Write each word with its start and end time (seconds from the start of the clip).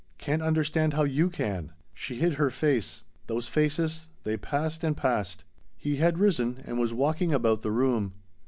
_Can't 0.17 0.41
understand 0.41 0.93
how 0.93 1.03
you 1.03 1.29
can." 1.29 1.73
She 1.93 2.15
hid 2.15 2.33
her 2.33 2.49
face. 2.49 3.03
Those 3.27 3.47
faces 3.47 4.07
they 4.23 4.35
passed 4.35 4.83
and 4.83 4.97
passed. 4.97 5.43
He 5.77 5.97
had 5.97 6.17
risen 6.17 6.63
and 6.65 6.79
was 6.79 6.91
walking 6.91 7.35
about 7.35 7.61
the 7.61 7.69
room. 7.69 8.15